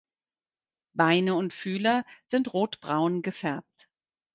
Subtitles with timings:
[0.95, 3.87] Beine und Fühler sind rotbraun gefärbt.